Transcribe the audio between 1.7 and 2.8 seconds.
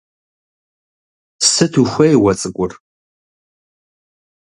ухуей уэ цӀыкӀур?